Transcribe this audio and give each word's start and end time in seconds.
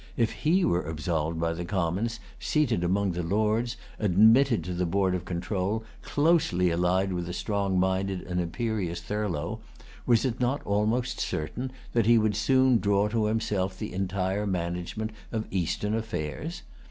If 0.17 0.31
he 0.31 0.65
were 0.65 0.81
absolved 0.81 1.39
by 1.39 1.53
the 1.53 1.63
Commons, 1.63 2.19
seated 2.39 2.83
among 2.83 3.11
the 3.11 3.21
Lords, 3.21 3.77
admitted 3.99 4.63
to 4.63 4.73
the 4.73 4.87
Board 4.87 5.13
of 5.13 5.25
Control, 5.25 5.83
closely 6.01 6.71
allied 6.71 7.13
with 7.13 7.27
the 7.27 7.33
strong 7.33 7.79
minded 7.79 8.21
and 8.21 8.41
imperious 8.41 8.99
Thurlow, 8.99 9.59
was 10.07 10.25
it 10.25 10.39
not 10.39 10.65
almost 10.65 11.19
certain 11.19 11.71
that 11.93 12.07
he 12.07 12.17
would 12.17 12.35
soon 12.35 12.79
draw 12.79 13.09
to 13.09 13.25
himself 13.25 13.77
the 13.77 13.93
entire 13.93 14.47
management 14.47 15.11
of 15.31 15.45
Eastern 15.51 15.93
affairs? 15.93 16.63